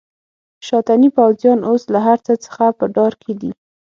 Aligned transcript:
شاتني 0.67 1.09
پوځیان 1.17 1.59
اوس 1.69 1.83
له 1.93 1.99
هرڅه 2.07 2.33
څخه 2.45 2.65
په 2.79 2.85
ډار 2.95 3.13
کې 3.21 3.33
دي. 3.41 3.51